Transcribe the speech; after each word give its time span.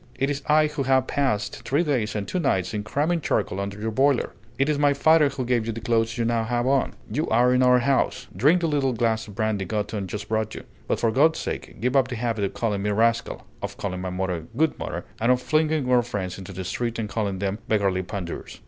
It 0.17 0.31
is 0.31 0.41
I 0.47 0.65
who 0.65 0.81
have 0.81 1.05
passed 1.05 1.61
three 1.61 1.83
days 1.83 2.15
and 2.15 2.27
two 2.27 2.39
nights 2.39 2.73
in 2.73 2.81
cramming 2.83 3.21
charcoal 3.21 3.59
under 3.59 3.79
your 3.79 3.91
boiler. 3.91 4.31
It 4.57 4.67
is 4.67 4.79
my 4.79 4.95
father 4.95 5.29
who 5.29 5.45
gave 5.45 5.67
you 5.67 5.71
the 5.73 5.79
clothes 5.79 6.17
you 6.17 6.25
now 6.25 6.43
have 6.43 6.65
on. 6.65 6.95
You 7.11 7.27
are 7.29 7.53
in 7.53 7.61
our 7.61 7.77
house. 7.77 8.25
Drink 8.35 8.61
the 8.61 8.67
little 8.67 8.93
glass 8.93 9.27
of 9.27 9.35
brandy 9.35 9.63
Gothon 9.65 10.07
just 10.07 10.27
brought 10.27 10.55
you; 10.55 10.63
but 10.87 10.99
for 10.99 11.11
God's 11.11 11.37
sake 11.37 11.79
give 11.81 11.95
up 11.95 12.07
the 12.07 12.15
habit 12.15 12.43
of 12.45 12.55
calling 12.55 12.81
me 12.81 12.89
rascal, 12.89 13.45
of 13.61 13.77
calling 13.77 14.01
my 14.01 14.09
mother 14.09 14.47
'Good 14.57 14.79
Mother,' 14.79 15.05
and 15.19 15.31
of 15.31 15.39
flinging 15.39 15.87
our 15.91 16.01
friends 16.01 16.39
into 16.39 16.51
the 16.51 16.63
street 16.63 16.97
and 16.97 17.07
calling 17.07 17.37
them 17.37 17.59
beggarly 17.67 18.01
pandours!" 18.01 18.59